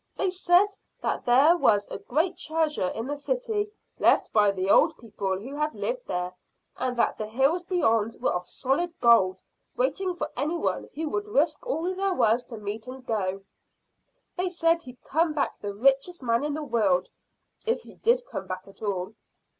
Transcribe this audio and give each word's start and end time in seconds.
They 0.17 0.31
said 0.31 0.65
that 1.03 1.25
there 1.25 1.55
was 1.55 1.85
a 1.89 1.99
great 1.99 2.35
treasure 2.35 2.87
in 2.87 3.05
the 3.05 3.15
city, 3.15 3.69
left 3.99 4.33
by 4.33 4.49
the 4.49 4.67
old 4.67 4.97
people 4.97 5.37
who 5.39 5.55
had 5.55 5.75
lived 5.75 6.07
there, 6.07 6.33
and 6.75 6.97
that 6.97 7.19
the 7.19 7.27
hills 7.27 7.63
beyond 7.63 8.17
were 8.19 8.33
of 8.33 8.43
solid 8.43 8.99
gold, 8.99 9.37
waiting 9.77 10.15
for 10.15 10.31
any 10.35 10.57
one 10.57 10.89
who 10.95 11.07
would 11.09 11.27
risk 11.27 11.63
all 11.67 11.83
there 11.93 12.15
was 12.15 12.43
to 12.45 12.57
meet 12.57 12.87
and 12.87 13.05
go. 13.05 13.43
They 14.37 14.49
said 14.49 14.81
he'd 14.81 15.03
come 15.03 15.33
back 15.35 15.59
the 15.59 15.71
richest 15.71 16.23
man 16.23 16.43
in 16.43 16.55
the 16.55 16.63
world 16.63 17.11
if 17.67 17.83
he 17.83 17.93
did 17.93 18.23
come 18.25 18.47
back 18.47 18.67
at 18.67 18.81
all." 18.81 19.13